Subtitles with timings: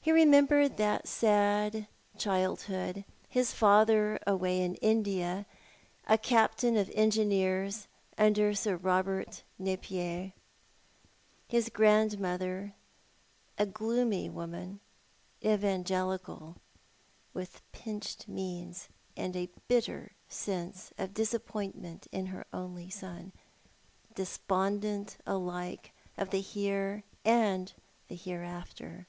[0.00, 1.86] He remembered that sad
[2.18, 5.46] childhood, his father away in India,
[6.08, 7.86] a captain of engineers
[8.18, 10.32] under Sir Kobert Napier,
[11.46, 12.74] his grandmother
[13.58, 14.80] a gloomy woman,
[15.44, 16.56] evangelical,
[17.32, 23.32] with pinched means, and a bitter sense of dis appointment in her only son,
[24.14, 27.72] despondent alike of the here and
[28.08, 29.06] the hereafter.